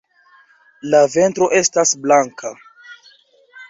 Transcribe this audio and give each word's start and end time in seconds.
La 0.93 1.03
ventro 1.17 1.51
estas 1.61 1.95
blanka. 2.07 2.57